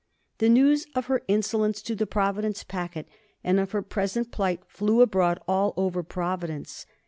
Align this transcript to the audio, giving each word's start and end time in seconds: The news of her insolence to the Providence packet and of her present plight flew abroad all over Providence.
The 0.39 0.49
news 0.49 0.87
of 0.95 1.05
her 1.05 1.21
insolence 1.27 1.79
to 1.83 1.93
the 1.95 2.07
Providence 2.07 2.63
packet 2.63 3.07
and 3.43 3.59
of 3.59 3.71
her 3.71 3.83
present 3.83 4.31
plight 4.31 4.61
flew 4.65 5.01
abroad 5.03 5.37
all 5.47 5.75
over 5.77 6.01
Providence. 6.01 6.87